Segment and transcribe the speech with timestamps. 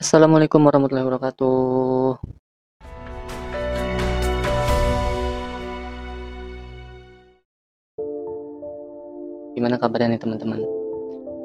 [0.00, 2.16] Assalamualaikum warahmatullahi wabarakatuh.
[9.52, 10.64] Gimana kabarnya nih teman-teman?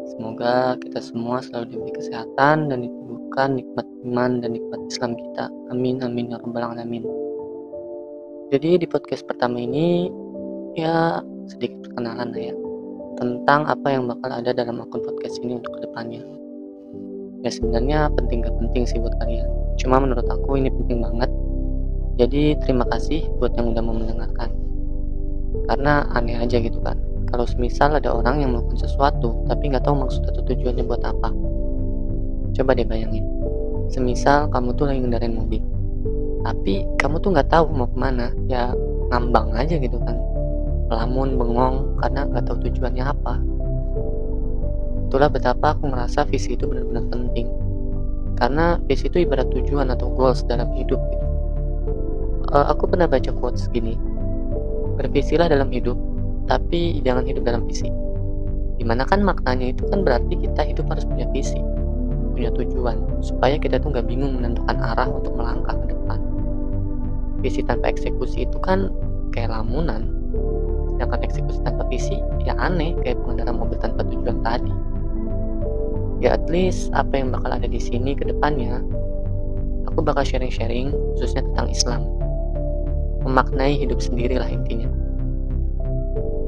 [0.07, 5.51] Semoga kita semua selalu diberi kesehatan dan diteguhkan nikmat iman dan nikmat Islam kita.
[5.67, 7.03] Amin amin ya rabbal alamin.
[8.55, 10.07] Jadi di podcast pertama ini
[10.79, 11.19] ya
[11.51, 12.55] sedikit perkenalan ya
[13.19, 16.34] tentang apa yang bakal ada dalam akun podcast ini untuk ke depannya.
[17.45, 19.45] Ya sebenarnya penting gak penting sih buat kalian.
[19.77, 21.29] Cuma menurut aku ini penting banget.
[22.17, 24.49] Jadi terima kasih buat yang udah mau mendengarkan.
[25.69, 26.97] Karena aneh aja gitu kan.
[27.29, 31.29] Kalau semisal ada orang yang melakukan sesuatu tapi nggak tahu maksud atau tujuannya buat apa.
[32.57, 33.21] Coba deh bayangin.
[33.93, 35.61] Semisal kamu tuh lagi ngendarin mobil.
[36.41, 38.33] Tapi kamu tuh nggak tahu mau ke mana.
[38.49, 38.73] Ya
[39.13, 40.17] ngambang aja gitu kan.
[40.89, 43.37] Lamun bengong karena nggak tahu tujuannya apa.
[45.15, 47.47] Itulah betapa aku merasa visi itu benar-benar penting.
[48.35, 51.25] Karena visi itu ibarat tujuan atau goals dalam hidup gitu.
[52.51, 53.95] Uh, aku pernah baca quotes gini.
[54.99, 55.95] Bervisilah dalam hidup,
[56.51, 57.87] tapi jangan hidup dalam visi.
[58.75, 61.63] Di mana kan maknanya itu kan berarti kita hidup harus punya visi,
[62.35, 66.19] punya tujuan, supaya kita tuh nggak bingung menentukan arah untuk melangkah ke depan.
[67.39, 68.91] Visi tanpa eksekusi itu kan
[69.31, 70.11] kayak lamunan,
[70.91, 74.94] sedangkan eksekusi tanpa visi ya aneh kayak pengendara mobil tanpa tujuan tadi.
[76.25, 78.81] Ya at least apa yang bakal ada di sini ke depannya,
[79.85, 82.01] aku bakal sharing-sharing khususnya tentang Islam.
[83.21, 84.89] Memaknai hidup sendiri lah intinya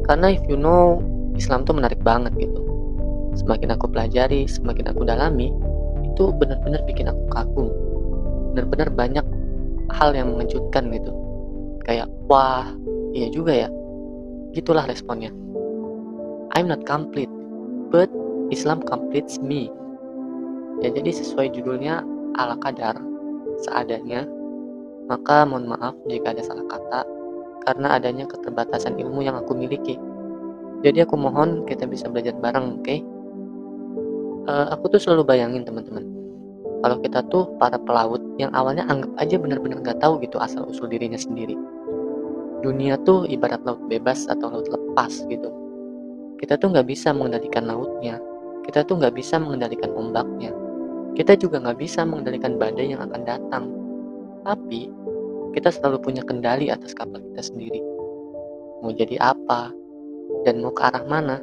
[0.07, 1.03] karena if you know,
[1.35, 2.63] Islam tuh menarik banget gitu.
[3.35, 5.51] Semakin aku pelajari, semakin aku dalami,
[6.07, 7.67] itu benar-benar bikin aku kagum.
[8.55, 9.25] Benar-benar banyak
[9.91, 11.11] hal yang mengejutkan gitu.
[11.83, 12.71] Kayak, wah,
[13.11, 13.69] iya juga ya.
[14.55, 15.29] Gitulah responnya.
[16.55, 17.29] I'm not complete,
[17.91, 18.07] but
[18.53, 19.71] Islam completes me.
[20.83, 22.05] Ya jadi sesuai judulnya
[22.37, 22.95] ala kadar,
[23.65, 24.27] seadanya.
[25.07, 27.01] Maka mohon maaf jika ada salah kata
[27.63, 29.95] karena adanya keterbatasan ilmu yang aku miliki.
[30.83, 32.83] Jadi aku mohon kita bisa belajar bareng, oke?
[32.85, 32.99] Okay?
[34.47, 36.07] Uh, eh, aku tuh selalu bayangin teman-teman,
[36.85, 40.85] kalau kita tuh para pelaut yang awalnya anggap aja benar-benar nggak tahu gitu asal usul
[40.85, 41.57] dirinya sendiri.
[42.61, 45.49] Dunia tuh ibarat laut bebas atau laut lepas gitu.
[46.37, 48.21] Kita tuh nggak bisa mengendalikan lautnya,
[48.67, 50.51] kita tuh nggak bisa mengendalikan ombaknya,
[51.15, 53.65] kita juga nggak bisa mengendalikan badai yang akan datang.
[54.43, 54.91] Tapi
[55.55, 57.81] kita selalu punya kendali atas kapal kita sendiri.
[58.83, 59.73] Mau jadi apa
[60.45, 61.41] dan mau ke arah mana,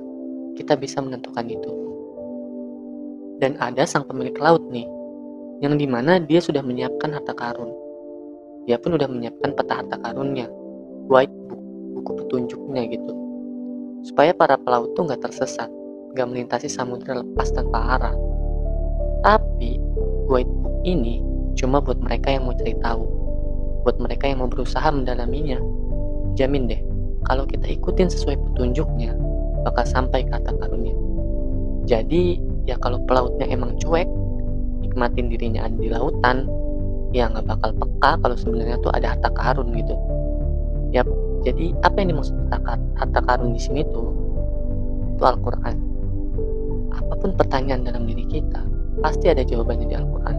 [0.54, 1.72] kita bisa menentukan itu.
[3.42, 4.86] Dan ada sang pemilik laut nih,
[5.58, 7.72] yang di mana dia sudah menyiapkan harta karun.
[8.70, 10.46] Dia pun sudah menyiapkan peta harta karunnya,
[11.10, 11.60] white book,
[11.98, 13.12] buku petunjuknya gitu.
[14.06, 15.68] Supaya para pelaut tuh nggak tersesat,
[16.14, 18.16] nggak melintasi samudera lepas tanpa arah.
[19.26, 19.82] Tapi,
[20.30, 20.46] book
[20.86, 21.20] ini
[21.58, 23.24] cuma buat mereka yang mau cari tahu
[23.84, 25.60] buat mereka yang mau berusaha mendalaminya.
[26.34, 26.80] Jamin deh,
[27.28, 29.12] kalau kita ikutin sesuai petunjuknya,
[29.62, 30.96] bakal sampai ke harta karunnya.
[31.84, 34.08] Jadi, ya kalau pelautnya emang cuek,
[34.80, 36.48] nikmatin dirinya ada di lautan,
[37.12, 39.94] ya nggak bakal peka kalau sebenarnya tuh ada harta karun gitu.
[40.96, 41.06] Yap,
[41.44, 42.34] jadi apa yang dimaksud
[42.96, 44.10] harta karun di sini tuh?
[45.14, 45.93] Itu Al-Quran.
[47.04, 48.64] Apa pun pertanyaan dalam diri kita,
[49.04, 50.36] pasti ada jawabannya di Al-Quran.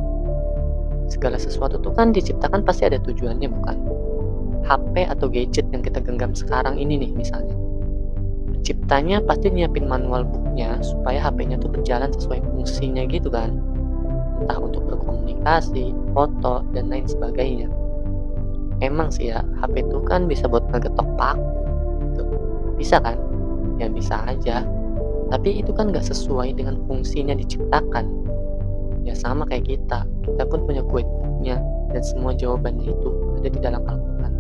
[1.06, 3.78] Segala sesuatu itu kan diciptakan pasti ada tujuannya bukan?
[4.66, 7.54] HP atau gadget yang kita genggam sekarang ini nih misalnya.
[8.50, 13.62] Penciptanya pasti nyiapin manual booknya supaya HP-nya tuh berjalan sesuai fungsinya gitu kan.
[14.42, 17.70] Entah untuk berkomunikasi, foto, dan lain sebagainya.
[18.82, 21.38] Emang sih ya HP itu kan bisa buat ngegetok pak
[22.12, 22.26] gitu.
[22.76, 23.22] bisa kan?
[23.78, 24.66] Ya bisa aja
[25.36, 28.08] tapi itu kan gak sesuai dengan fungsinya diciptakan.
[29.04, 30.08] Ya sama kayak kita.
[30.24, 31.60] Kita pun punya booknya
[31.92, 33.10] dan semua jawabannya itu
[33.44, 34.34] ada di dalam Al-Quran.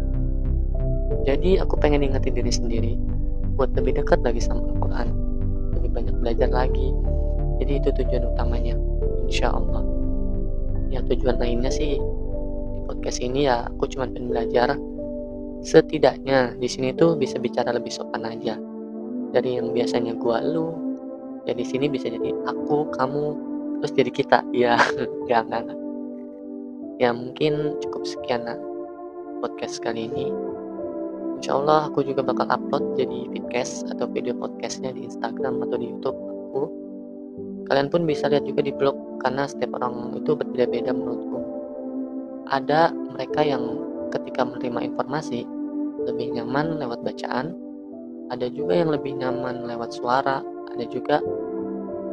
[1.28, 2.94] Jadi aku pengen ingetin diri sendiri
[3.60, 5.08] buat lebih dekat lagi sama Al-Quran.
[5.76, 6.96] Lebih banyak belajar lagi.
[7.60, 8.80] Jadi itu tujuan utamanya.
[9.28, 9.84] Insya Allah.
[10.96, 12.00] Ya tujuan lainnya sih
[12.72, 14.80] di podcast ini ya aku cuma pengen belajar
[15.60, 18.56] setidaknya di sini tuh bisa bicara lebih sopan aja
[19.36, 20.85] dari yang biasanya gua lu
[21.46, 23.24] ya di sini bisa jadi aku kamu
[23.82, 24.40] terus jadi kita.
[24.56, 24.78] Ya
[25.30, 25.86] jangan
[26.96, 28.48] ya mungkin cukup sekian
[29.44, 30.32] podcast kali ini.
[31.40, 35.92] Insya Allah aku juga bakal upload jadi vidcast atau video podcastnya di Instagram atau di
[35.92, 36.64] YouTube aku.
[37.68, 41.40] Kalian pun bisa lihat juga di blog karena setiap orang itu berbeda-beda menurutku.
[42.48, 43.84] Ada mereka yang
[44.16, 45.44] ketika menerima informasi
[46.08, 47.52] lebih nyaman lewat bacaan.
[48.32, 50.42] Ada juga yang lebih nyaman lewat suara
[50.74, 51.22] ada juga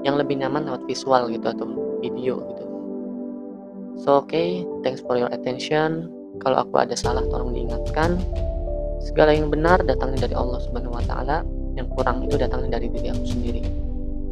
[0.03, 1.67] yang lebih nyaman lewat visual gitu atau
[2.03, 2.63] video gitu
[4.01, 6.09] So oke, okay, thanks for your attention.
[6.41, 8.17] Kalau aku ada salah tolong diingatkan.
[9.05, 11.47] Segala yang benar datangnya dari Allah Subhanahu wa taala,
[11.77, 13.63] yang kurang itu datangnya dari diri aku sendiri.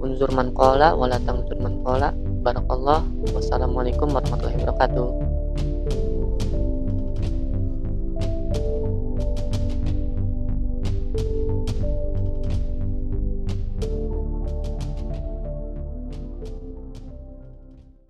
[0.01, 2.17] Unzur man qala wala tangzur man qala.
[2.41, 3.05] Barakallah.
[3.37, 5.30] Wassalamualaikum warahmatullahi wabarakatuh.